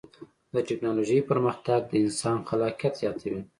د 0.53 0.55
ټکنالوجۍ 0.67 1.19
پرمختګ 1.29 1.79
د 1.87 1.93
انسان 2.05 2.37
خلاقیت 2.49 2.93
زیاتوي. 3.01 3.41